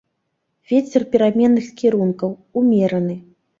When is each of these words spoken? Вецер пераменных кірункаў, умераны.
Вецер 0.71 1.05
пераменных 1.17 1.69
кірункаў, 1.83 2.35
умераны. 2.65 3.23